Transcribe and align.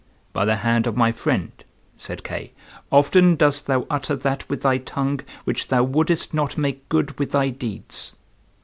"By 0.33 0.45
the 0.45 0.55
hand 0.55 0.87
of 0.87 0.97
my 0.97 1.11
friend," 1.11 1.51
said 1.95 2.23
Kay, 2.23 2.53
"often 2.91 3.35
dost 3.35 3.67
thou 3.67 3.85
utter 3.87 4.15
that 4.15 4.49
with 4.49 4.63
thy 4.63 4.79
tongue 4.79 5.19
which 5.43 5.67
thou 5.67 5.83
wouldest 5.83 6.33
not 6.33 6.57
make 6.57 6.89
good 6.89 7.19
with 7.19 7.33
thy 7.33 7.49
deeds." 7.49 8.15